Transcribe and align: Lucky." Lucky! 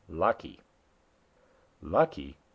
Lucky." 0.09 0.57
Lucky! 1.79 2.35